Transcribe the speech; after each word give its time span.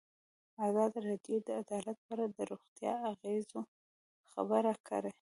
ازادي 0.67 0.99
راډیو 1.07 1.37
د 1.47 1.49
عدالت 1.61 1.97
په 2.05 2.11
اړه 2.13 2.25
د 2.35 2.39
روغتیایي 2.51 3.01
اغېزو 3.11 3.61
خبره 4.31 4.73
کړې. 4.87 5.09